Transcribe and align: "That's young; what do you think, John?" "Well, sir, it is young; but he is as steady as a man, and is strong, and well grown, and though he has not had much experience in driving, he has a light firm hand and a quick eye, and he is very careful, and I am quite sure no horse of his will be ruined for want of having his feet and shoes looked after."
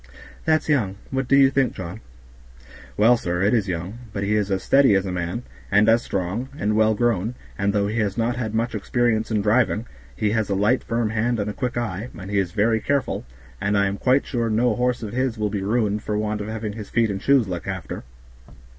"That's 0.45 0.67
young; 0.67 0.95
what 1.11 1.27
do 1.27 1.35
you 1.35 1.51
think, 1.51 1.75
John?" 1.75 2.01
"Well, 2.97 3.17
sir, 3.17 3.43
it 3.43 3.53
is 3.53 3.67
young; 3.69 3.99
but 4.11 4.23
he 4.23 4.33
is 4.35 4.49
as 4.49 4.63
steady 4.63 4.95
as 4.95 5.05
a 5.05 5.11
man, 5.11 5.43
and 5.69 5.87
is 5.87 6.01
strong, 6.01 6.49
and 6.57 6.75
well 6.75 6.95
grown, 6.95 7.35
and 7.55 7.71
though 7.71 7.85
he 7.85 7.99
has 7.99 8.17
not 8.17 8.35
had 8.35 8.55
much 8.55 8.73
experience 8.73 9.29
in 9.29 9.43
driving, 9.43 9.85
he 10.15 10.31
has 10.31 10.49
a 10.49 10.55
light 10.55 10.83
firm 10.83 11.11
hand 11.11 11.39
and 11.39 11.51
a 11.51 11.53
quick 11.53 11.77
eye, 11.77 12.09
and 12.17 12.31
he 12.31 12.39
is 12.39 12.51
very 12.51 12.79
careful, 12.79 13.25
and 13.61 13.77
I 13.77 13.85
am 13.85 13.97
quite 13.99 14.25
sure 14.25 14.49
no 14.49 14.75
horse 14.75 15.03
of 15.03 15.13
his 15.13 15.37
will 15.37 15.51
be 15.51 15.61
ruined 15.61 16.01
for 16.01 16.17
want 16.17 16.41
of 16.41 16.47
having 16.47 16.73
his 16.73 16.89
feet 16.89 17.11
and 17.11 17.21
shoes 17.21 17.47
looked 17.47 17.67
after." 17.67 18.03